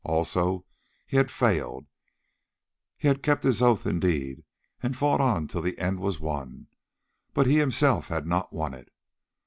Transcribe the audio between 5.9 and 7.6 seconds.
was won, but